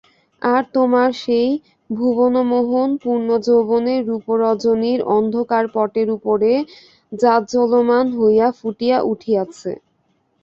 আর 0.41 0.63
তোমার 0.73 1.09
সেই 1.23 1.49
ভুবনমোহন 1.89 2.89
পূর্ণযৌবনের 3.03 4.01
রূপ 4.09 4.25
রজনীর 4.41 4.99
অন্ধকারপটের 5.17 6.07
উপরে 6.17 6.51
জাজ্বল্যমান 7.11 8.05
হইয়া 8.17 8.47
ফুটিয়া 8.59 8.97
উঠিয়াছে। 9.11 9.71